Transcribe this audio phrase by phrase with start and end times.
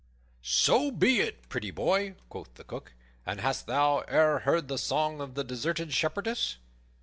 [0.41, 2.95] "So be it, pretty boy," quoth the Cook.
[3.23, 6.57] "And hast thou e'er heard the song of the Deserted Shepherdess?"